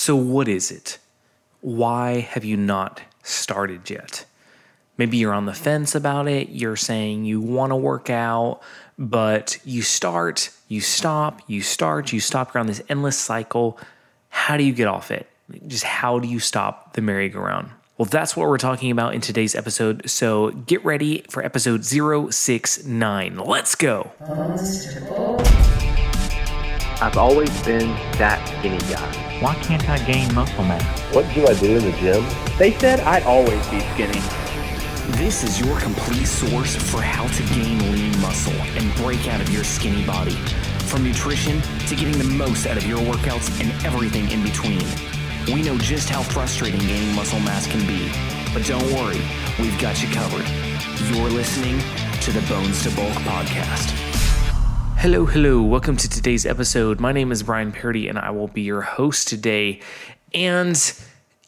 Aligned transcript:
So, 0.00 0.16
what 0.16 0.48
is 0.48 0.70
it? 0.70 0.96
Why 1.60 2.20
have 2.20 2.42
you 2.42 2.56
not 2.56 3.02
started 3.22 3.90
yet? 3.90 4.24
Maybe 4.96 5.18
you're 5.18 5.34
on 5.34 5.44
the 5.44 5.52
fence 5.52 5.94
about 5.94 6.26
it. 6.26 6.48
You're 6.48 6.74
saying 6.74 7.26
you 7.26 7.38
want 7.38 7.70
to 7.70 7.76
work 7.76 8.08
out, 8.08 8.62
but 8.98 9.58
you 9.62 9.82
start, 9.82 10.48
you 10.68 10.80
stop, 10.80 11.42
you 11.48 11.60
start, 11.60 12.14
you 12.14 12.20
stop. 12.20 12.56
On 12.56 12.66
this 12.66 12.80
endless 12.88 13.18
cycle. 13.18 13.78
How 14.30 14.56
do 14.56 14.64
you 14.64 14.72
get 14.72 14.88
off 14.88 15.10
it? 15.10 15.28
Just 15.66 15.84
how 15.84 16.18
do 16.18 16.28
you 16.28 16.40
stop 16.40 16.94
the 16.94 17.02
merry-go-round? 17.02 17.68
Well, 17.98 18.06
that's 18.06 18.34
what 18.34 18.48
we're 18.48 18.56
talking 18.56 18.90
about 18.90 19.14
in 19.14 19.20
today's 19.20 19.54
episode. 19.54 20.08
So 20.08 20.52
get 20.52 20.82
ready 20.82 21.26
for 21.28 21.44
episode 21.44 21.84
069. 21.84 23.36
Let's 23.36 23.74
go. 23.74 24.12
I've 27.02 27.16
always 27.16 27.50
been 27.62 27.94
that 28.18 28.46
skinny 28.46 28.76
guy. 28.92 29.40
Why 29.40 29.54
can't 29.54 29.88
I 29.88 29.96
gain 30.04 30.34
muscle 30.34 30.64
mass? 30.64 31.14
What 31.14 31.24
do 31.34 31.46
I 31.46 31.54
do 31.54 31.78
in 31.78 31.82
the 31.82 31.92
gym? 31.92 32.22
They 32.58 32.72
said 32.72 33.00
I'd 33.00 33.22
always 33.22 33.66
be 33.68 33.80
skinny. 33.94 34.20
This 35.16 35.42
is 35.42 35.58
your 35.58 35.80
complete 35.80 36.26
source 36.26 36.76
for 36.76 37.00
how 37.00 37.26
to 37.26 37.42
gain 37.54 37.78
lean 37.90 38.20
muscle 38.20 38.52
and 38.52 38.94
break 38.96 39.28
out 39.28 39.40
of 39.40 39.48
your 39.48 39.64
skinny 39.64 40.04
body. 40.04 40.36
From 40.90 41.02
nutrition 41.02 41.62
to 41.88 41.96
getting 41.96 42.18
the 42.18 42.24
most 42.36 42.66
out 42.66 42.76
of 42.76 42.86
your 42.86 42.98
workouts 42.98 43.48
and 43.62 43.70
everything 43.86 44.30
in 44.30 44.42
between. 44.42 44.84
We 45.46 45.62
know 45.62 45.78
just 45.78 46.10
how 46.10 46.22
frustrating 46.22 46.80
gaining 46.80 47.14
muscle 47.14 47.40
mass 47.40 47.66
can 47.66 47.80
be, 47.86 48.12
but 48.52 48.66
don't 48.66 48.92
worry, 48.92 49.22
we've 49.58 49.78
got 49.80 50.02
you 50.02 50.08
covered. 50.10 50.46
You're 51.08 51.30
listening 51.30 51.80
to 52.20 52.30
the 52.30 52.46
Bones 52.46 52.82
to 52.82 52.90
Bulk 52.94 53.14
podcast. 53.24 54.09
Hello, 55.00 55.24
hello. 55.24 55.62
Welcome 55.62 55.96
to 55.96 56.10
today's 56.10 56.44
episode. 56.44 57.00
My 57.00 57.10
name 57.10 57.32
is 57.32 57.42
Brian 57.42 57.72
Parody, 57.72 58.06
and 58.06 58.18
I 58.18 58.28
will 58.32 58.48
be 58.48 58.60
your 58.60 58.82
host 58.82 59.28
today. 59.28 59.80
And 60.34 60.76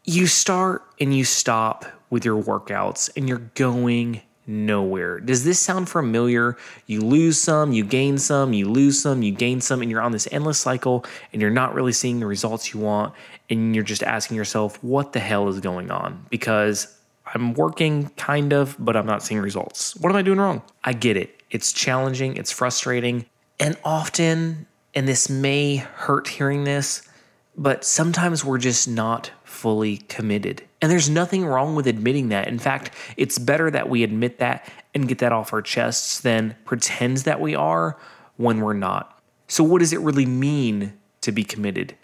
you 0.05 0.27
start 0.27 0.85
and 0.99 1.15
you 1.15 1.27
stop 1.27 1.85
with 2.09 2.25
your 2.25 2.43
workouts, 2.43 3.11
and 3.15 3.29
you're 3.29 3.51
going 3.55 4.23
nowhere. 4.47 5.21
Does 5.21 5.45
this 5.45 5.61
sound 5.61 5.91
familiar? 5.91 6.57
You 6.87 7.03
lose 7.03 7.37
some, 7.37 7.73
you 7.75 7.85
gain 7.85 8.17
some, 8.17 8.55
you 8.55 8.71
lose 8.71 9.03
some, 9.03 9.21
you 9.21 9.33
gain 9.33 9.61
some, 9.61 9.83
and 9.83 9.91
you're 9.91 10.01
on 10.01 10.13
this 10.13 10.27
endless 10.33 10.59
cycle, 10.59 11.05
and 11.35 11.43
you're 11.43 11.51
not 11.51 11.75
really 11.75 11.93
seeing 11.93 12.21
the 12.21 12.27
results 12.27 12.73
you 12.73 12.81
want, 12.81 13.13
and 13.51 13.75
you're 13.75 13.85
just 13.85 14.03
asking 14.03 14.39
yourself, 14.39 14.83
what 14.83 15.13
the 15.13 15.21
hell 15.21 15.47
is 15.51 15.61
going 15.61 15.91
on? 15.91 16.25
Because 16.31 16.99
I'm 17.35 17.53
working 17.53 18.09
kind 18.17 18.55
of, 18.55 18.77
but 18.79 18.97
I'm 18.97 19.05
not 19.05 19.23
seeing 19.23 19.43
results. 19.43 19.95
What 19.97 20.09
am 20.09 20.17
I 20.17 20.23
doing 20.23 20.39
wrong? 20.39 20.63
I 20.85 20.95
get 20.95 21.19
it. 21.19 21.43
It's 21.51 21.75
challenging, 21.75 22.39
it's 22.39 22.51
frustrating, 22.51 23.27
and 23.59 23.77
often, 23.85 24.67
and 24.95 25.07
this 25.07 25.29
may 25.29 25.77
hurt 25.77 26.29
hearing 26.29 26.65
this, 26.65 27.09
but 27.57 27.85
sometimes 27.85 28.45
we're 28.45 28.59
just 28.59 28.89
not 28.89 29.31
fully 29.45 29.99
committed. 29.99 30.63
And 30.81 30.91
there's 30.91 31.09
nothing 31.09 31.45
wrong 31.45 31.75
with 31.75 31.87
admitting 31.87 32.31
that. 32.31 32.49
In 32.49 32.59
fact, 32.59 32.93
it's 33.17 33.39
better 33.39 33.71
that 33.71 33.89
we 33.89 34.03
admit 34.03 34.39
that 34.39 34.69
and 34.95 35.07
get 35.07 35.19
that 35.19 35.33
off 35.33 35.53
our 35.53 35.63
chests 35.63 36.21
than 36.21 36.57
pretend 36.65 37.19
that 37.19 37.41
we 37.41 37.55
are 37.55 37.99
when 38.37 38.61
we're 38.61 38.73
not. 38.73 39.21
So, 39.49 39.63
what 39.63 39.81
does 39.81 39.93
it 39.93 40.01
really 40.01 40.27
mean 40.27 40.95
to 41.21 41.31
be 41.31 41.45
committed? 41.45 41.95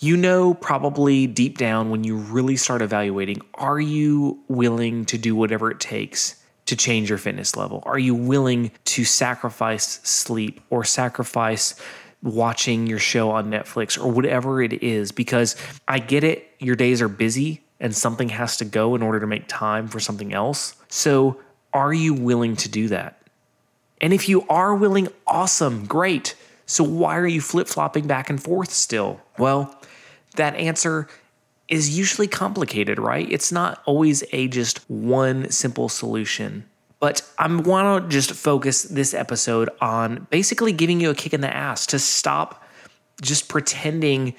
You 0.00 0.16
know, 0.16 0.54
probably 0.54 1.26
deep 1.26 1.58
down 1.58 1.90
when 1.90 2.04
you 2.04 2.16
really 2.16 2.56
start 2.56 2.80
evaluating, 2.80 3.42
are 3.54 3.78
you 3.78 4.42
willing 4.48 5.04
to 5.06 5.18
do 5.18 5.36
whatever 5.36 5.70
it 5.70 5.78
takes 5.78 6.39
to 6.70 6.76
change 6.76 7.08
your 7.08 7.18
fitness 7.18 7.56
level? 7.56 7.82
Are 7.86 7.98
you 7.98 8.14
willing 8.14 8.72
to 8.86 9.04
sacrifice 9.04 10.00
sleep 10.02 10.60
or 10.70 10.84
sacrifice 10.84 11.80
watching 12.22 12.86
your 12.86 12.98
show 12.98 13.30
on 13.30 13.50
Netflix 13.50 14.02
or 14.02 14.10
whatever 14.10 14.62
it 14.62 14.82
is? 14.82 15.12
Because 15.12 15.56
I 15.86 15.98
get 15.98 16.24
it, 16.24 16.50
your 16.58 16.76
days 16.76 17.02
are 17.02 17.08
busy 17.08 17.62
and 17.80 17.94
something 17.94 18.28
has 18.28 18.56
to 18.58 18.64
go 18.64 18.94
in 18.94 19.02
order 19.02 19.20
to 19.20 19.26
make 19.26 19.48
time 19.48 19.88
for 19.88 20.00
something 20.00 20.32
else. 20.32 20.74
So, 20.88 21.40
are 21.72 21.92
you 21.92 22.14
willing 22.14 22.56
to 22.56 22.68
do 22.68 22.88
that? 22.88 23.22
And 24.00 24.12
if 24.12 24.28
you 24.28 24.46
are 24.48 24.74
willing, 24.74 25.08
awesome, 25.26 25.86
great. 25.86 26.34
So, 26.66 26.84
why 26.84 27.16
are 27.18 27.26
you 27.26 27.40
flip 27.40 27.68
flopping 27.68 28.06
back 28.06 28.30
and 28.30 28.42
forth 28.42 28.70
still? 28.70 29.20
Well, 29.38 29.74
that 30.36 30.54
answer 30.54 31.08
is 31.70 31.96
usually 31.96 32.26
complicated, 32.26 32.98
right? 32.98 33.30
It's 33.30 33.52
not 33.52 33.80
always 33.86 34.24
a 34.32 34.48
just 34.48 34.78
one 34.90 35.50
simple 35.50 35.88
solution. 35.88 36.68
But 36.98 37.22
I 37.38 37.46
want 37.46 38.04
to 38.04 38.08
just 38.10 38.32
focus 38.32 38.82
this 38.82 39.14
episode 39.14 39.70
on 39.80 40.26
basically 40.30 40.72
giving 40.72 41.00
you 41.00 41.08
a 41.08 41.14
kick 41.14 41.32
in 41.32 41.40
the 41.40 41.54
ass 41.54 41.86
to 41.86 41.98
stop 41.98 42.62
just 43.22 43.48
pretending 43.48 44.34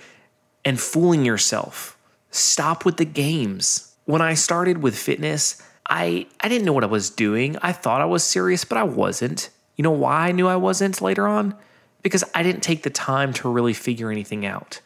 and 0.64 0.80
fooling 0.80 1.25
yourself. 1.25 1.97
Stop 2.30 2.86
with 2.86 2.97
the 2.97 3.06
games. 3.06 3.96
When 4.06 4.22
I 4.22 4.36
started 4.36 4.84
with 4.84 4.96
fitness, 4.96 5.62
I, 5.90 6.28
I 6.41 6.50
didn't 6.50 6.66
know 6.66 6.74
what 6.74 6.84
I 6.84 6.88
was 6.88 7.09
doing. 7.09 7.58
I 7.62 7.72
thought 7.72 8.02
I 8.02 8.06
was 8.06 8.24
serious, 8.24 8.64
but 8.64 8.78
I 8.78 8.84
wasn't. 8.84 9.50
You 9.75 9.84
know 9.84 9.91
why 9.91 10.28
I 10.28 10.31
knew 10.31 10.47
I 10.47 10.58
wasn't 10.58 11.02
later 11.02 11.28
on? 11.28 11.56
Because 12.03 12.24
I 12.36 12.44
didn't 12.44 12.62
take 12.62 12.84
the 12.84 12.90
time 12.90 13.34
to 13.34 13.50
really 13.50 13.74
figure 13.74 14.12
anything 14.12 14.46
out. 14.46 14.81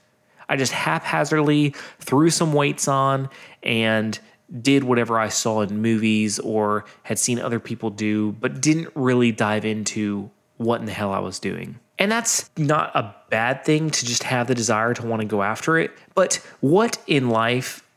I 0.49 0.55
just 0.55 0.71
haphazardly 0.71 1.75
threw 1.99 2.29
some 2.29 2.53
weights 2.53 2.87
on 2.87 3.29
and 3.63 4.19
did 4.61 4.83
whatever 4.83 5.19
I 5.19 5.29
saw 5.29 5.61
in 5.61 5.81
movies 5.81 6.39
or 6.39 6.85
had 7.03 7.17
seen 7.19 7.39
other 7.39 7.59
people 7.59 7.89
do, 7.89 8.33
but 8.33 8.61
didn't 8.61 8.89
really 8.95 9.31
dive 9.31 9.65
into 9.65 10.29
what 10.57 10.79
in 10.79 10.85
the 10.85 10.93
hell 10.93 11.11
I 11.11 11.19
was 11.19 11.39
doing. 11.39 11.79
And 11.97 12.11
that's 12.11 12.49
not 12.57 12.91
a 12.95 13.15
bad 13.29 13.63
thing 13.65 13.89
to 13.89 14.05
just 14.05 14.23
have 14.23 14.47
the 14.47 14.55
desire 14.55 14.93
to 14.93 15.05
want 15.05 15.21
to 15.21 15.27
go 15.27 15.41
after 15.41 15.77
it. 15.77 15.91
But 16.13 16.35
what 16.59 16.97
in 17.07 17.29
life 17.29 17.87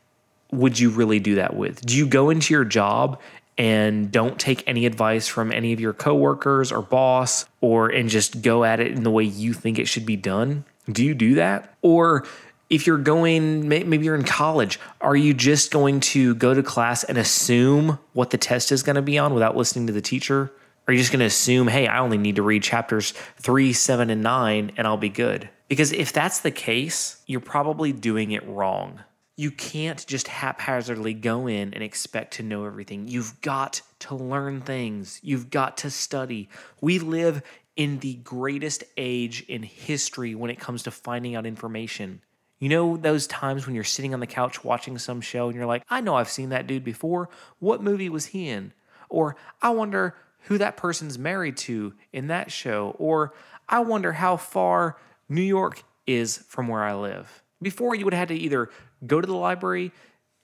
would 0.51 0.79
you 0.79 0.89
really 0.89 1.19
do 1.19 1.35
that 1.35 1.55
with? 1.55 1.85
Do 1.85 1.95
you 1.95 2.07
go 2.07 2.29
into 2.29 2.53
your 2.53 2.65
job 2.65 3.19
and 3.57 4.09
don't 4.09 4.39
take 4.39 4.63
any 4.67 4.85
advice 4.85 5.27
from 5.27 5.51
any 5.51 5.73
of 5.73 5.81
your 5.81 5.93
coworkers 5.93 6.71
or 6.71 6.81
boss 6.81 7.45
or 7.59 7.89
and 7.89 8.09
just 8.09 8.41
go 8.41 8.63
at 8.63 8.79
it 8.79 8.93
in 8.93 9.03
the 9.03 9.11
way 9.11 9.23
you 9.23 9.53
think 9.53 9.77
it 9.77 9.87
should 9.87 10.05
be 10.05 10.15
done? 10.15 10.63
Do 10.91 11.03
you 11.03 11.13
do 11.13 11.35
that? 11.35 11.75
Or 11.81 12.25
if 12.69 12.85
you're 12.85 12.97
going, 12.97 13.67
maybe 13.67 13.97
you're 13.97 14.15
in 14.15 14.23
college, 14.23 14.79
are 15.01 15.15
you 15.15 15.33
just 15.33 15.71
going 15.71 15.99
to 16.01 16.35
go 16.35 16.53
to 16.53 16.61
class 16.61 17.03
and 17.03 17.17
assume 17.17 17.97
what 18.13 18.29
the 18.29 18.37
test 18.37 18.71
is 18.71 18.83
going 18.83 18.95
to 18.95 19.01
be 19.01 19.17
on 19.17 19.33
without 19.33 19.57
listening 19.57 19.87
to 19.87 19.93
the 19.93 20.01
teacher? 20.01 20.51
Are 20.87 20.93
you 20.93 20.99
just 20.99 21.11
going 21.11 21.19
to 21.19 21.25
assume, 21.25 21.67
hey, 21.67 21.87
I 21.87 21.99
only 21.99 22.17
need 22.17 22.37
to 22.37 22.41
read 22.41 22.63
chapters 22.63 23.11
three, 23.37 23.73
seven, 23.73 24.09
and 24.09 24.23
nine, 24.23 24.71
and 24.77 24.87
I'll 24.87 24.97
be 24.97 25.09
good? 25.09 25.49
Because 25.67 25.91
if 25.91 26.13
that's 26.13 26.39
the 26.39 26.51
case, 26.51 27.21
you're 27.27 27.39
probably 27.39 27.91
doing 27.91 28.31
it 28.31 28.47
wrong. 28.47 29.01
You 29.35 29.51
can't 29.51 30.05
just 30.05 30.27
haphazardly 30.27 31.13
go 31.13 31.47
in 31.47 31.73
and 31.73 31.83
expect 31.83 32.33
to 32.35 32.43
know 32.43 32.65
everything. 32.65 33.07
You've 33.07 33.39
got 33.41 33.81
to 33.99 34.15
learn 34.15 34.61
things. 34.61 35.19
You've 35.23 35.49
got 35.49 35.77
to 35.77 35.91
study. 35.91 36.49
We 36.81 36.99
live 36.99 37.41
in 37.79 37.99
the 37.99 38.15
greatest 38.15 38.83
age 38.97 39.45
in 39.47 39.63
history 39.63 40.35
when 40.35 40.51
it 40.51 40.59
comes 40.59 40.83
to 40.83 40.91
finding 40.91 41.33
out 41.33 41.45
information. 41.45 42.21
You 42.59 42.67
know 42.67 42.97
those 42.97 43.25
times 43.25 43.65
when 43.65 43.73
you're 43.73 43.85
sitting 43.85 44.13
on 44.13 44.19
the 44.19 44.27
couch 44.27 44.65
watching 44.65 44.97
some 44.97 45.21
show 45.21 45.47
and 45.47 45.55
you're 45.55 45.65
like, 45.65 45.83
I 45.89 46.01
know 46.01 46.15
I've 46.15 46.27
seen 46.27 46.49
that 46.49 46.67
dude 46.67 46.83
before. 46.83 47.29
What 47.59 47.81
movie 47.81 48.09
was 48.09 48.25
he 48.25 48.49
in? 48.49 48.73
Or 49.07 49.37
I 49.61 49.69
wonder 49.69 50.17
who 50.47 50.57
that 50.57 50.75
person's 50.75 51.17
married 51.17 51.55
to 51.55 51.93
in 52.11 52.27
that 52.27 52.51
show. 52.51 52.97
Or 52.99 53.33
I 53.69 53.79
wonder 53.79 54.11
how 54.11 54.35
far 54.35 54.97
New 55.29 55.41
York 55.41 55.81
is 56.05 56.39
from 56.49 56.67
where 56.67 56.83
I 56.83 56.95
live. 56.95 57.43
Before 57.61 57.95
you 57.95 58.03
would 58.03 58.13
have 58.13 58.27
had 58.27 58.35
to 58.37 58.43
either 58.43 58.69
go 59.07 59.21
to 59.21 59.27
the 59.27 59.37
library, 59.37 59.93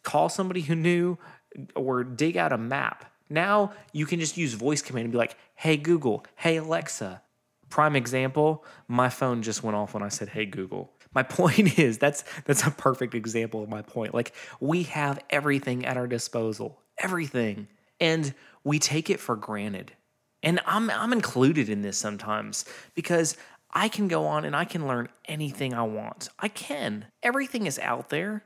call 0.04 0.30
somebody 0.30 0.62
who 0.62 0.76
knew, 0.76 1.18
or 1.76 2.06
dig 2.06 2.38
out 2.38 2.54
a 2.54 2.58
map. 2.58 3.12
Now 3.30 3.74
you 3.92 4.06
can 4.06 4.22
just 4.22 4.38
use 4.38 4.54
voice 4.54 4.82
command 4.82 5.04
and 5.04 5.12
be 5.12 5.18
like, 5.18 5.36
hey 5.56 5.76
Google, 5.76 6.24
hey 6.38 6.56
Alexa, 6.56 7.22
Prime 7.76 7.98
example, 7.98 8.64
my 8.88 9.10
phone 9.10 9.42
just 9.42 9.62
went 9.62 9.76
off 9.76 9.94
when 9.94 10.02
I 10.02 10.08
said, 10.08 10.30
"Hey 10.30 10.46
Google." 10.46 10.94
My 11.14 11.24
point 11.40 11.78
is 11.78 11.98
that's 11.98 12.24
that's 12.46 12.66
a 12.66 12.72
perfect 12.72 13.14
example 13.14 13.62
of 13.62 13.68
my 13.68 13.82
point. 13.82 14.14
Like 14.14 14.32
we 14.62 14.84
have 14.84 15.20
everything 15.30 15.86
at 15.86 15.98
our 15.98 16.08
disposal, 16.08 16.80
everything, 16.98 17.68
and 18.00 18.34
we 18.64 18.80
take 18.80 19.10
it 19.10 19.20
for 19.20 19.36
granted. 19.36 19.92
And 20.42 20.62
I'm 20.66 20.90
I'm 20.90 21.12
included 21.12 21.68
in 21.68 21.82
this 21.82 21.98
sometimes 21.98 22.64
because 22.96 23.36
I 23.74 23.90
can 23.90 24.08
go 24.08 24.26
on 24.26 24.46
and 24.46 24.56
I 24.56 24.64
can 24.64 24.88
learn 24.88 25.10
anything 25.26 25.74
I 25.74 25.84
want. 25.84 26.30
I 26.40 26.48
can. 26.48 27.08
Everything 27.24 27.66
is 27.66 27.78
out 27.80 28.10
there. 28.10 28.46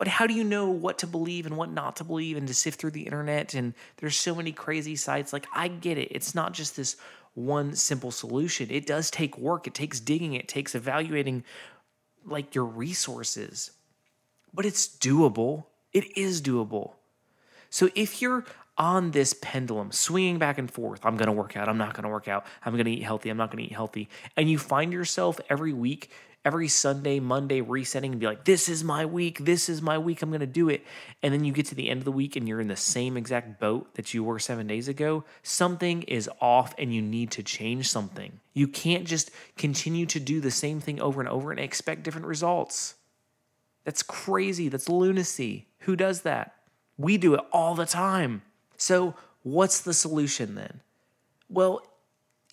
But 0.00 0.08
how 0.08 0.26
do 0.26 0.32
you 0.32 0.44
know 0.44 0.70
what 0.70 0.98
to 0.98 1.06
believe 1.06 1.44
and 1.44 1.58
what 1.58 1.70
not 1.70 1.96
to 1.96 2.04
believe 2.04 2.38
and 2.38 2.48
to 2.48 2.54
sift 2.54 2.80
through 2.80 2.92
the 2.92 3.02
internet? 3.02 3.52
And 3.52 3.74
there's 3.98 4.16
so 4.16 4.34
many 4.34 4.50
crazy 4.50 4.96
sites. 4.96 5.30
Like, 5.30 5.46
I 5.52 5.68
get 5.68 5.98
it. 5.98 6.08
It's 6.10 6.34
not 6.34 6.54
just 6.54 6.74
this 6.74 6.96
one 7.34 7.74
simple 7.74 8.10
solution. 8.10 8.68
It 8.70 8.86
does 8.86 9.10
take 9.10 9.38
work, 9.38 9.66
it 9.66 9.74
takes 9.74 10.00
digging, 10.00 10.34
it 10.34 10.48
takes 10.48 10.74
evaluating 10.74 11.44
like 12.24 12.54
your 12.54 12.64
resources. 12.64 13.72
But 14.52 14.66
it's 14.66 14.88
doable. 14.88 15.64
It 15.92 16.16
is 16.16 16.42
doable. 16.42 16.92
So 17.70 17.88
if 17.94 18.20
you're 18.20 18.44
on 18.76 19.10
this 19.10 19.34
pendulum, 19.42 19.92
swinging 19.92 20.38
back 20.38 20.58
and 20.58 20.70
forth, 20.70 21.04
I'm 21.04 21.16
going 21.16 21.26
to 21.26 21.32
work 21.32 21.56
out, 21.56 21.68
I'm 21.68 21.78
not 21.78 21.94
going 21.94 22.04
to 22.04 22.08
work 22.08 22.28
out, 22.28 22.46
I'm 22.64 22.72
going 22.72 22.86
to 22.86 22.90
eat 22.90 23.02
healthy, 23.02 23.28
I'm 23.28 23.36
not 23.36 23.50
going 23.50 23.62
to 23.62 23.70
eat 23.70 23.74
healthy, 23.74 24.08
and 24.36 24.50
you 24.50 24.58
find 24.58 24.92
yourself 24.92 25.38
every 25.50 25.72
week 25.72 26.10
every 26.44 26.68
Sunday, 26.68 27.20
Monday 27.20 27.60
resetting 27.60 28.12
and 28.12 28.20
be 28.20 28.26
like, 28.26 28.44
this 28.44 28.68
is 28.68 28.82
my 28.82 29.04
week. 29.04 29.44
This 29.44 29.68
is 29.68 29.82
my 29.82 29.98
week. 29.98 30.22
I'm 30.22 30.30
going 30.30 30.40
to 30.40 30.46
do 30.46 30.68
it. 30.70 30.84
And 31.22 31.34
then 31.34 31.44
you 31.44 31.52
get 31.52 31.66
to 31.66 31.74
the 31.74 31.90
end 31.90 31.98
of 31.98 32.04
the 32.04 32.12
week 32.12 32.34
and 32.34 32.48
you're 32.48 32.60
in 32.60 32.68
the 32.68 32.76
same 32.76 33.16
exact 33.16 33.60
boat 33.60 33.94
that 33.94 34.14
you 34.14 34.24
were 34.24 34.38
seven 34.38 34.66
days 34.66 34.88
ago. 34.88 35.24
Something 35.42 36.02
is 36.02 36.30
off 36.40 36.74
and 36.78 36.94
you 36.94 37.02
need 37.02 37.30
to 37.32 37.42
change 37.42 37.90
something. 37.90 38.40
You 38.54 38.68
can't 38.68 39.04
just 39.04 39.30
continue 39.58 40.06
to 40.06 40.20
do 40.20 40.40
the 40.40 40.50
same 40.50 40.80
thing 40.80 41.00
over 41.00 41.20
and 41.20 41.28
over 41.28 41.50
and 41.50 41.60
expect 41.60 42.04
different 42.04 42.26
results. 42.26 42.94
That's 43.84 44.02
crazy. 44.02 44.68
That's 44.68 44.88
lunacy. 44.88 45.66
Who 45.80 45.94
does 45.94 46.22
that? 46.22 46.54
We 46.96 47.18
do 47.18 47.34
it 47.34 47.40
all 47.52 47.74
the 47.74 47.86
time. 47.86 48.42
So, 48.76 49.14
what's 49.42 49.80
the 49.80 49.94
solution 49.94 50.54
then? 50.54 50.80
Well, 51.48 51.82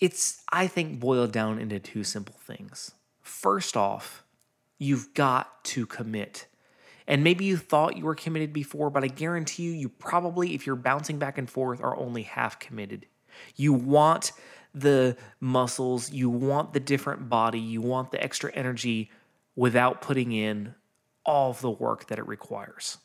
it's, 0.00 0.42
I 0.50 0.66
think, 0.66 1.00
boiled 1.00 1.32
down 1.32 1.58
into 1.58 1.78
two 1.78 2.04
simple 2.04 2.36
things. 2.40 2.92
First 3.28 3.76
off, 3.76 4.24
you've 4.78 5.12
got 5.12 5.62
to 5.64 5.84
commit. 5.84 6.46
And 7.06 7.22
maybe 7.22 7.44
you 7.44 7.58
thought 7.58 7.96
you 7.96 8.04
were 8.04 8.14
committed 8.14 8.54
before, 8.54 8.88
but 8.88 9.04
I 9.04 9.08
guarantee 9.08 9.64
you, 9.64 9.72
you 9.72 9.90
probably, 9.90 10.54
if 10.54 10.66
you're 10.66 10.76
bouncing 10.76 11.18
back 11.18 11.36
and 11.36 11.48
forth, 11.48 11.82
are 11.82 11.94
only 11.96 12.22
half 12.22 12.58
committed. 12.58 13.04
You 13.54 13.74
want 13.74 14.32
the 14.74 15.16
muscles, 15.40 16.10
you 16.10 16.30
want 16.30 16.72
the 16.72 16.80
different 16.80 17.28
body, 17.28 17.60
you 17.60 17.82
want 17.82 18.12
the 18.12 18.22
extra 18.22 18.50
energy 18.54 19.10
without 19.54 20.00
putting 20.00 20.32
in 20.32 20.74
all 21.24 21.50
of 21.50 21.60
the 21.60 21.70
work 21.70 22.08
that 22.08 22.18
it 22.18 22.26
requires. 22.26 22.96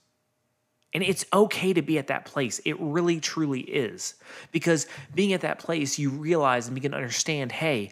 And 0.93 1.03
it's 1.03 1.25
okay 1.33 1.73
to 1.73 1.81
be 1.81 1.97
at 1.97 2.07
that 2.07 2.23
place. 2.25 2.59
It 2.63 2.79
really, 2.79 3.19
truly 3.19 3.59
is. 3.59 4.15
Because 4.53 4.87
being 5.13 5.33
at 5.33 5.41
that 5.41 5.59
place, 5.59 5.99
you 5.99 6.11
realize 6.11 6.67
and 6.67 6.75
begin 6.75 6.91
to 6.91 6.97
understand 6.97 7.51
hey, 7.51 7.91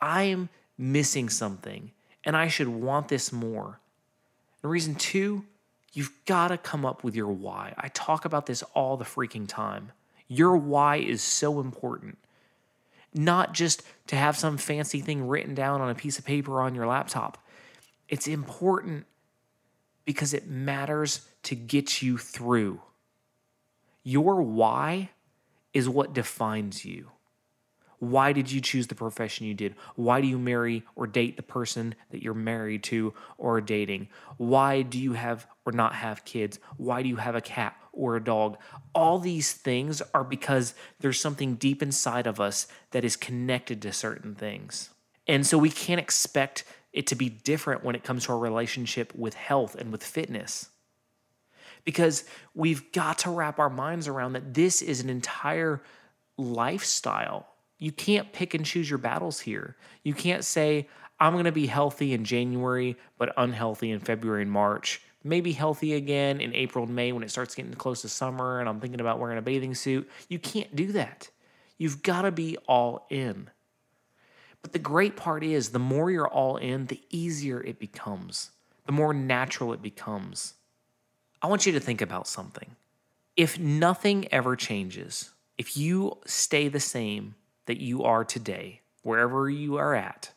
I'm 0.00 0.48
missing 0.78 1.28
something 1.28 1.92
and 2.24 2.36
I 2.36 2.48
should 2.48 2.68
want 2.68 3.08
this 3.08 3.32
more. 3.32 3.80
And 4.62 4.70
reason 4.70 4.94
two, 4.94 5.44
you've 5.92 6.12
got 6.24 6.48
to 6.48 6.58
come 6.58 6.84
up 6.84 7.04
with 7.04 7.14
your 7.14 7.32
why. 7.32 7.74
I 7.76 7.88
talk 7.88 8.24
about 8.24 8.46
this 8.46 8.62
all 8.74 8.96
the 8.96 9.04
freaking 9.04 9.48
time. 9.48 9.92
Your 10.28 10.56
why 10.56 10.96
is 10.96 11.22
so 11.22 11.60
important. 11.60 12.18
Not 13.14 13.52
just 13.52 13.82
to 14.06 14.16
have 14.16 14.36
some 14.36 14.56
fancy 14.56 15.00
thing 15.00 15.28
written 15.28 15.54
down 15.54 15.80
on 15.80 15.90
a 15.90 15.94
piece 15.94 16.18
of 16.18 16.24
paper 16.24 16.62
on 16.62 16.74
your 16.74 16.86
laptop. 16.86 17.38
It's 18.08 18.26
important 18.26 19.06
because 20.04 20.32
it 20.32 20.48
matters 20.48 21.26
to 21.44 21.54
get 21.54 22.02
you 22.02 22.16
through. 22.18 22.80
Your 24.04 24.42
why 24.42 25.10
is 25.74 25.88
what 25.88 26.12
defines 26.12 26.84
you. 26.84 27.10
Why 28.02 28.32
did 28.32 28.50
you 28.50 28.60
choose 28.60 28.88
the 28.88 28.96
profession 28.96 29.46
you 29.46 29.54
did? 29.54 29.76
Why 29.94 30.20
do 30.20 30.26
you 30.26 30.36
marry 30.36 30.82
or 30.96 31.06
date 31.06 31.36
the 31.36 31.42
person 31.44 31.94
that 32.10 32.20
you're 32.20 32.34
married 32.34 32.82
to 32.84 33.14
or 33.38 33.60
dating? 33.60 34.08
Why 34.38 34.82
do 34.82 34.98
you 34.98 35.12
have 35.12 35.46
or 35.64 35.70
not 35.70 35.94
have 35.94 36.24
kids? 36.24 36.58
Why 36.78 37.04
do 37.04 37.08
you 37.08 37.14
have 37.14 37.36
a 37.36 37.40
cat 37.40 37.76
or 37.92 38.16
a 38.16 38.24
dog? 38.24 38.58
All 38.92 39.20
these 39.20 39.52
things 39.52 40.02
are 40.12 40.24
because 40.24 40.74
there's 40.98 41.20
something 41.20 41.54
deep 41.54 41.80
inside 41.80 42.26
of 42.26 42.40
us 42.40 42.66
that 42.90 43.04
is 43.04 43.14
connected 43.14 43.80
to 43.82 43.92
certain 43.92 44.34
things. 44.34 44.90
And 45.28 45.46
so 45.46 45.56
we 45.56 45.70
can't 45.70 46.00
expect 46.00 46.64
it 46.92 47.06
to 47.06 47.14
be 47.14 47.28
different 47.28 47.84
when 47.84 47.94
it 47.94 48.02
comes 48.02 48.24
to 48.24 48.32
our 48.32 48.38
relationship 48.40 49.14
with 49.14 49.34
health 49.34 49.76
and 49.76 49.92
with 49.92 50.02
fitness. 50.02 50.70
Because 51.84 52.24
we've 52.52 52.90
got 52.90 53.18
to 53.18 53.30
wrap 53.30 53.60
our 53.60 53.70
minds 53.70 54.08
around 54.08 54.32
that 54.32 54.54
this 54.54 54.82
is 54.82 55.00
an 55.00 55.08
entire 55.08 55.80
lifestyle. 56.36 57.46
You 57.82 57.90
can't 57.90 58.32
pick 58.32 58.54
and 58.54 58.64
choose 58.64 58.88
your 58.88 59.00
battles 59.00 59.40
here. 59.40 59.74
You 60.04 60.14
can't 60.14 60.44
say, 60.44 60.88
I'm 61.18 61.32
going 61.32 61.46
to 61.46 61.52
be 61.52 61.66
healthy 61.66 62.12
in 62.12 62.24
January, 62.24 62.96
but 63.18 63.32
unhealthy 63.36 63.90
in 63.90 63.98
February 63.98 64.42
and 64.42 64.52
March. 64.52 65.02
Maybe 65.24 65.50
healthy 65.50 65.94
again 65.94 66.40
in 66.40 66.54
April 66.54 66.84
and 66.84 66.94
May 66.94 67.10
when 67.10 67.24
it 67.24 67.32
starts 67.32 67.56
getting 67.56 67.74
close 67.74 68.02
to 68.02 68.08
summer 68.08 68.60
and 68.60 68.68
I'm 68.68 68.78
thinking 68.78 69.00
about 69.00 69.18
wearing 69.18 69.36
a 69.36 69.42
bathing 69.42 69.74
suit. 69.74 70.08
You 70.28 70.38
can't 70.38 70.76
do 70.76 70.92
that. 70.92 71.28
You've 71.76 72.04
got 72.04 72.22
to 72.22 72.30
be 72.30 72.56
all 72.68 73.04
in. 73.10 73.50
But 74.62 74.72
the 74.72 74.78
great 74.78 75.16
part 75.16 75.42
is 75.42 75.70
the 75.70 75.80
more 75.80 76.08
you're 76.08 76.28
all 76.28 76.58
in, 76.58 76.86
the 76.86 77.00
easier 77.10 77.60
it 77.60 77.80
becomes, 77.80 78.52
the 78.86 78.92
more 78.92 79.12
natural 79.12 79.72
it 79.72 79.82
becomes. 79.82 80.54
I 81.42 81.48
want 81.48 81.66
you 81.66 81.72
to 81.72 81.80
think 81.80 82.00
about 82.00 82.28
something. 82.28 82.76
If 83.36 83.58
nothing 83.58 84.28
ever 84.32 84.54
changes, 84.54 85.30
if 85.58 85.76
you 85.76 86.18
stay 86.26 86.68
the 86.68 86.78
same 86.78 87.34
that 87.72 87.80
you 87.80 88.02
are 88.02 88.22
today, 88.22 88.82
wherever 89.02 89.48
you 89.48 89.78
are 89.78 89.94
at, 89.94 90.30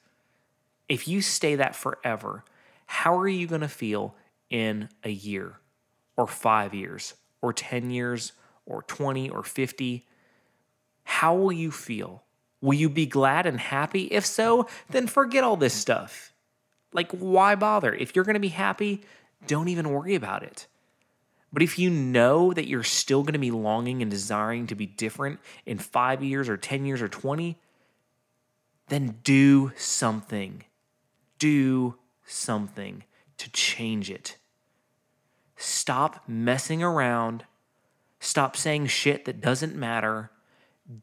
if 0.87 1.05
you 1.05 1.21
stay 1.21 1.55
that 1.55 1.75
forever, 1.75 2.45
how 2.85 3.17
are 3.17 3.27
you 3.27 3.45
going 3.45 3.59
to 3.59 3.67
feel 3.67 4.15
in 4.49 4.87
a 5.03 5.09
year 5.09 5.59
or 6.15 6.27
five 6.27 6.73
years 6.73 7.13
or 7.41 7.51
10 7.51 7.91
years 7.91 8.31
or 8.65 8.83
20 8.83 9.29
or 9.29 9.43
50? 9.43 10.07
How 11.03 11.35
will 11.35 11.51
you 11.51 11.71
feel? 11.71 12.23
Will 12.61 12.75
you 12.75 12.89
be 12.89 13.05
glad 13.05 13.45
and 13.45 13.59
happy? 13.59 14.03
If 14.05 14.25
so, 14.25 14.69
then 14.89 15.05
forget 15.05 15.43
all 15.43 15.57
this 15.57 15.73
stuff. 15.73 16.31
Like, 16.93 17.11
why 17.11 17.55
bother? 17.55 17.93
If 17.93 18.15
you're 18.15 18.23
going 18.23 18.35
to 18.35 18.39
be 18.39 18.47
happy, 18.47 19.01
don't 19.45 19.67
even 19.67 19.89
worry 19.89 20.15
about 20.15 20.41
it. 20.43 20.67
But 21.55 21.63
if 21.63 21.79
you 21.79 21.89
know 21.89 22.51
that 22.51 22.67
you're 22.67 22.83
still 22.83 23.23
going 23.23 23.31
to 23.31 23.39
be 23.39 23.49
longing 23.49 24.01
and 24.01 24.11
desiring 24.11 24.67
to 24.67 24.75
be 24.75 24.85
different 24.85 25.39
in 25.65 25.77
five 25.77 26.21
years 26.21 26.49
or 26.49 26.57
10 26.57 26.85
years 26.85 27.01
or 27.01 27.07
20, 27.07 27.57
then 28.89 29.19
do 29.23 29.71
something. 29.77 30.65
Do 31.39 31.95
something 32.25 33.05
to 33.37 33.49
change 33.51 34.11
it. 34.11 34.35
Stop 35.55 36.23
messing 36.27 36.83
around. 36.83 37.45
Stop 38.19 38.57
saying 38.57 38.87
shit 38.87 39.23
that 39.23 39.39
doesn't 39.39 39.77
matter. 39.77 40.31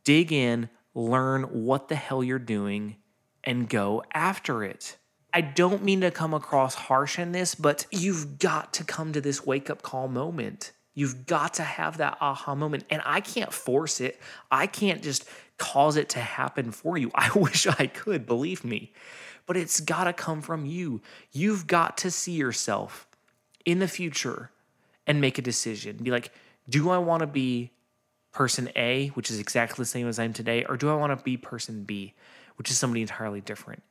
Dig 0.05 0.35
in, 0.35 0.69
learn 0.95 1.45
what 1.65 1.89
the 1.89 1.97
hell 1.97 2.23
you're 2.23 2.39
doing, 2.39 2.97
and 3.43 3.71
go 3.71 4.05
after 4.13 4.63
it. 4.63 4.99
I 5.35 5.41
don't 5.41 5.83
mean 5.83 6.03
to 6.03 6.11
come 6.11 6.35
across 6.35 6.75
harsh 6.75 7.19
in 7.19 7.33
this, 7.33 7.55
but 7.55 7.87
you've 7.91 8.39
got 8.39 8.75
to 8.75 8.85
come 8.85 9.13
to 9.13 9.21
this 9.21 9.47
wake 9.47 9.71
up 9.71 9.83
call 9.83 10.09
moment. 10.09 10.73
You've 10.95 11.27
got 11.27 11.55
to 11.55 11.63
have 11.63 11.99
that 11.99 12.19
aha 12.21 12.55
moment. 12.55 12.85
And 12.91 13.01
I 13.05 13.21
can't 13.21 13.53
force 13.53 14.01
it. 14.01 14.21
I 14.51 14.67
can't 14.67 15.03
just 15.03 15.25
cause 15.57 15.97
it 15.97 16.11
to 16.11 16.21
happen 16.21 16.71
for 16.71 16.99
you. 16.99 17.11
I 17.15 17.31
wish 17.35 17.67
I 17.67 17.87
could, 17.87 18.27
believe 18.27 18.65
me. 18.65 18.93
But 19.47 19.57
it's 19.57 19.81
got 19.81 20.05
to 20.05 20.13
come 20.13 20.43
from 20.43 20.67
you. 20.67 21.01
You've 21.33 21.67
got 21.67 21.97
to 21.99 22.11
see 22.11 22.33
yourself 22.33 23.09
in 23.65 23.79
the 23.79 23.89
future 23.89 24.51
and 25.07 25.21
make 25.21 25.39
a 25.39 25.43
decision. 25.43 25.97
Be 25.97 26.11
like, 26.11 26.33
do 26.69 26.91
I 26.91 26.99
want 26.99 27.21
to 27.21 27.27
be 27.27 27.71
person 28.33 28.71
A, 28.77 29.09
which 29.09 29.31
is 29.31 29.39
exactly 29.39 29.83
the 29.83 29.87
same 29.87 30.07
as 30.07 30.19
I 30.19 30.25
am 30.25 30.33
today, 30.33 30.65
or 30.65 30.77
do 30.77 30.91
I 30.91 30.95
want 30.95 31.17
to 31.17 31.23
be 31.23 31.37
person 31.37 31.85
B, 31.85 32.15
which 32.57 32.71
is 32.71 32.79
somebody 32.79 33.03
entirely 33.03 33.41
different? 33.41 33.83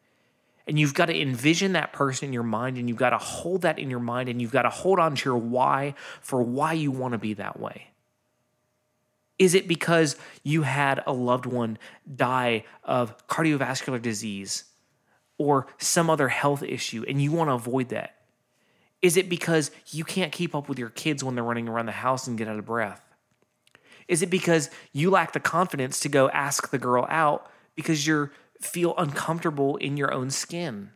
And 0.72 0.80
you've 0.80 0.94
got 0.94 1.08
to 1.08 1.22
envision 1.22 1.74
that 1.74 1.92
person 1.92 2.30
in 2.30 2.34
your 2.34 2.44
mind 2.44 2.78
and 2.78 2.88
you've 2.88 2.98
got 2.98 3.10
to 3.10 3.18
hold 3.18 3.64
that 3.64 3.78
in 3.78 3.90
your 3.90 4.00
mind 4.00 4.30
and 4.30 4.42
you've 4.42 4.54
got 4.54 4.62
to 4.62 4.70
hold 4.70 5.00
on 5.00 5.16
to 5.16 5.30
your 5.30 5.38
why 5.38 5.96
for 6.22 6.42
why 6.42 6.72
you 6.72 6.92
want 6.92 7.12
to 7.12 7.18
be 7.18 7.34
that 7.34 7.60
way. 7.60 7.88
Is 9.38 9.54
it 9.54 9.68
because 9.68 10.16
you 10.44 10.62
had 10.62 11.04
a 11.06 11.12
loved 11.12 11.46
one 11.46 11.78
die 12.16 12.64
of 12.86 13.28
cardiovascular 13.28 14.02
disease 14.02 14.64
or 15.38 15.68
some 15.78 16.10
other 16.10 16.30
health 16.30 16.64
issue 16.64 17.04
and 17.06 17.22
you 17.22 17.34
want 17.34 17.50
to 17.50 17.56
avoid 17.56 17.90
that? 17.90 18.16
Is 19.02 19.18
it 19.18 19.28
because 19.28 19.72
you 19.88 20.06
can't 20.06 20.32
keep 20.32 20.56
up 20.56 20.70
with 20.70 20.80
your 20.80 20.92
kids 20.92 21.22
when 21.22 21.36
they're 21.36 21.44
running 21.44 21.68
around 21.68 21.88
the 21.88 21.92
house 21.92 22.28
and 22.28 22.38
get 22.38 22.48
out 22.48 22.58
of 22.58 22.66
breath? 22.66 23.02
Is 24.08 24.22
it 24.22 24.30
because 24.30 24.70
you 24.94 25.10
lack 25.10 25.34
the 25.34 25.42
confidence 25.42 26.00
to 26.00 26.08
go 26.08 26.30
ask 26.30 26.70
the 26.70 26.78
girl 26.78 27.06
out 27.10 27.52
because 27.76 28.08
you 28.08 28.30
feel 28.62 28.94
uncomfortable 28.98 29.78
in 29.78 29.98
your 29.98 30.14
own 30.14 30.30
skin? 30.30 30.92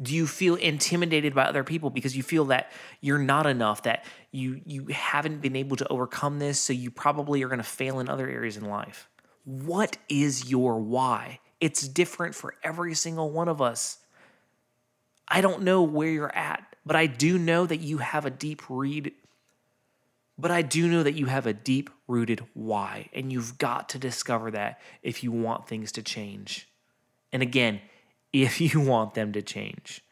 Do 0.00 0.14
you 0.14 0.26
feel 0.26 0.54
intimidated 0.54 1.34
by 1.34 1.44
other 1.44 1.64
people 1.64 1.90
because 1.90 2.16
you 2.16 2.22
feel 2.22 2.46
that 2.46 2.70
you're 3.00 3.18
not 3.18 3.46
enough, 3.46 3.82
that 3.82 4.04
you 4.30 4.60
you 4.64 4.86
haven't 4.86 5.40
been 5.40 5.56
able 5.56 5.76
to 5.76 5.88
overcome 5.88 6.38
this, 6.38 6.60
so 6.60 6.72
you 6.72 6.90
probably 6.90 7.42
are 7.42 7.48
going 7.48 7.58
to 7.58 7.64
fail 7.64 7.98
in 7.98 8.08
other 8.08 8.28
areas 8.28 8.56
in 8.56 8.64
life? 8.64 9.08
What 9.44 9.96
is 10.08 10.48
your 10.48 10.78
why? 10.78 11.40
It's 11.60 11.88
different 11.88 12.36
for 12.36 12.54
every 12.62 12.94
single 12.94 13.30
one 13.30 13.48
of 13.48 13.60
us. 13.60 13.98
I 15.26 15.40
don't 15.40 15.62
know 15.62 15.82
where 15.82 16.08
you're 16.08 16.34
at, 16.34 16.76
but 16.86 16.94
I 16.94 17.06
do 17.06 17.36
know 17.36 17.66
that 17.66 17.78
you 17.78 17.98
have 17.98 18.24
a 18.24 18.30
deep 18.30 18.62
read 18.68 19.12
but 20.38 20.50
I 20.50 20.62
do 20.62 20.88
know 20.88 21.02
that 21.02 21.14
you 21.14 21.26
have 21.26 21.46
a 21.46 21.52
deep 21.52 21.90
rooted 22.06 22.44
why, 22.54 23.08
and 23.12 23.32
you've 23.32 23.58
got 23.58 23.88
to 23.90 23.98
discover 23.98 24.50
that 24.52 24.80
if 25.02 25.24
you 25.24 25.32
want 25.32 25.66
things 25.66 25.92
to 25.92 26.02
change. 26.02 26.68
And 27.32 27.42
again, 27.42 27.80
if 28.32 28.60
you 28.60 28.80
want 28.80 29.14
them 29.14 29.32
to 29.32 29.42
change, 29.42 30.02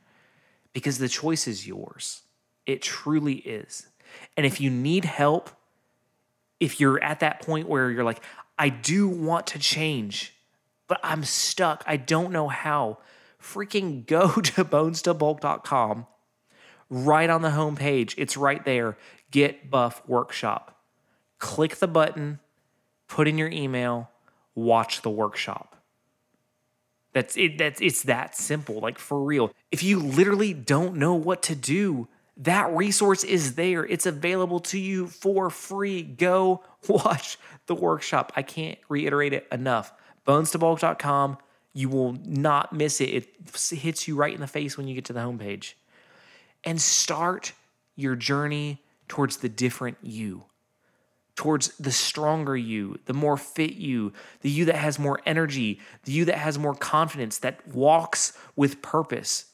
because 0.72 0.98
the 0.98 1.08
choice 1.08 1.46
is 1.46 1.66
yours. 1.66 2.22
It 2.66 2.82
truly 2.82 3.36
is. 3.36 3.86
And 4.36 4.44
if 4.44 4.60
you 4.60 4.70
need 4.70 5.04
help, 5.04 5.50
if 6.58 6.80
you're 6.80 7.02
at 7.02 7.20
that 7.20 7.40
point 7.40 7.68
where 7.68 7.90
you're 7.90 8.04
like, 8.04 8.22
I 8.58 8.70
do 8.70 9.08
want 9.08 9.46
to 9.48 9.58
change, 9.58 10.34
but 10.88 10.98
I'm 11.02 11.24
stuck, 11.24 11.84
I 11.86 11.96
don't 11.96 12.32
know 12.32 12.48
how, 12.48 12.98
freaking 13.40 14.06
go 14.06 14.28
to 14.40 14.64
bonestobulk.com. 14.64 16.06
Right 16.88 17.28
on 17.28 17.42
the 17.42 17.50
homepage, 17.50 18.14
it's 18.16 18.36
right 18.36 18.64
there. 18.64 18.96
Get 19.30 19.70
Buff 19.70 20.02
Workshop. 20.06 20.80
Click 21.38 21.76
the 21.76 21.88
button, 21.88 22.38
put 23.08 23.28
in 23.28 23.36
your 23.36 23.50
email, 23.50 24.10
watch 24.54 25.02
the 25.02 25.10
workshop. 25.10 25.76
That's 27.12 27.36
it. 27.36 27.56
That's 27.56 27.80
it's 27.80 28.02
that 28.02 28.36
simple. 28.36 28.78
Like 28.80 28.98
for 28.98 29.22
real. 29.22 29.50
If 29.70 29.82
you 29.82 29.98
literally 29.98 30.52
don't 30.52 30.96
know 30.96 31.14
what 31.14 31.42
to 31.44 31.54
do, 31.54 32.08
that 32.36 32.70
resource 32.76 33.24
is 33.24 33.54
there. 33.54 33.86
It's 33.86 34.04
available 34.04 34.60
to 34.60 34.78
you 34.78 35.06
for 35.06 35.48
free. 35.48 36.02
Go 36.02 36.62
watch 36.88 37.38
the 37.66 37.74
workshop. 37.74 38.32
I 38.36 38.42
can't 38.42 38.78
reiterate 38.88 39.32
it 39.32 39.46
enough. 39.50 39.92
Bonestobulk.com. 40.26 41.38
You 41.72 41.88
will 41.88 42.12
not 42.24 42.72
miss 42.72 43.00
it. 43.00 43.06
It 43.06 43.28
hits 43.70 44.06
you 44.06 44.16
right 44.16 44.34
in 44.34 44.40
the 44.40 44.46
face 44.46 44.76
when 44.76 44.88
you 44.88 44.94
get 44.94 45.06
to 45.06 45.12
the 45.12 45.20
homepage. 45.20 45.74
And 46.66 46.80
start 46.80 47.52
your 47.94 48.16
journey 48.16 48.82
towards 49.08 49.38
the 49.38 49.48
different 49.48 49.96
you, 50.02 50.44
towards 51.36 51.68
the 51.78 51.92
stronger 51.92 52.56
you, 52.56 52.98
the 53.06 53.14
more 53.14 53.36
fit 53.36 53.74
you, 53.74 54.12
the 54.40 54.50
you 54.50 54.66
that 54.66 54.76
has 54.76 54.98
more 54.98 55.20
energy, 55.24 55.80
the 56.04 56.12
you 56.12 56.24
that 56.26 56.38
has 56.38 56.58
more 56.58 56.74
confidence, 56.74 57.38
that 57.38 57.66
walks 57.68 58.36
with 58.56 58.82
purpose 58.82 59.46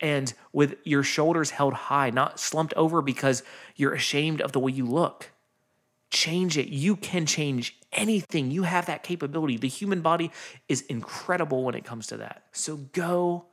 and 0.00 0.32
with 0.52 0.76
your 0.84 1.02
shoulders 1.02 1.50
held 1.50 1.74
high, 1.74 2.10
not 2.10 2.38
slumped 2.38 2.74
over 2.74 3.02
because 3.02 3.42
you're 3.74 3.94
ashamed 3.94 4.40
of 4.40 4.52
the 4.52 4.60
way 4.60 4.70
you 4.70 4.86
look. 4.86 5.30
Change 6.10 6.56
it. 6.56 6.68
You 6.68 6.96
can 6.96 7.26
change 7.26 7.76
anything. 7.92 8.50
You 8.50 8.62
have 8.62 8.86
that 8.86 9.02
capability. 9.02 9.56
The 9.56 9.68
human 9.68 10.00
body 10.00 10.30
is 10.68 10.82
incredible 10.82 11.64
when 11.64 11.74
it 11.74 11.84
comes 11.84 12.06
to 12.08 12.18
that. 12.18 12.44
So 12.52 12.76
go 12.92 13.46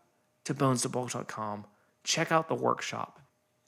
to 0.45 0.53
bonestobulk.com, 0.53 1.65
check 2.05 2.31
out 2.31 2.47
the 2.47 2.55
workshop, 2.55 3.19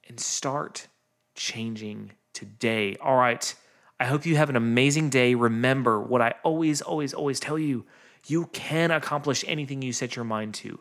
and 0.07 0.17
start 0.19 0.87
changing 1.35 2.13
today. 2.33 2.95
All 3.01 3.17
right. 3.17 3.53
I 3.99 4.05
hope 4.05 4.25
you 4.25 4.35
have 4.35 4.49
an 4.49 4.55
amazing 4.55 5.09
day. 5.09 5.33
Remember 5.33 5.99
what 5.99 6.21
I 6.21 6.35
always, 6.43 6.81
always, 6.81 7.13
always 7.13 7.39
tell 7.39 7.57
you 7.57 7.85
you 8.27 8.45
can 8.53 8.91
accomplish 8.91 9.43
anything 9.47 9.81
you 9.81 9.91
set 9.91 10.15
your 10.15 10.25
mind 10.25 10.53
to. 10.55 10.79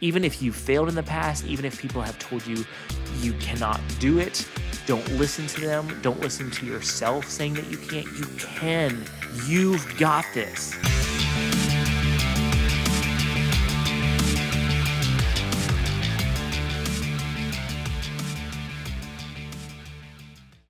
Even 0.00 0.24
if 0.24 0.40
you 0.40 0.52
failed 0.52 0.88
in 0.88 0.94
the 0.94 1.02
past, 1.02 1.44
even 1.44 1.64
if 1.64 1.78
people 1.78 2.00
have 2.00 2.18
told 2.18 2.46
you 2.46 2.64
you 3.20 3.32
cannot 3.34 3.80
do 3.98 4.18
it, 4.18 4.48
don't 4.86 5.06
listen 5.12 5.46
to 5.48 5.60
them. 5.60 5.98
Don't 6.02 6.20
listen 6.20 6.50
to 6.52 6.66
yourself 6.66 7.28
saying 7.28 7.54
that 7.54 7.70
you 7.70 7.76
can't. 7.76 8.06
You 8.16 8.24
can. 8.38 9.04
You've 9.46 9.98
got 9.98 10.24
this. 10.32 10.74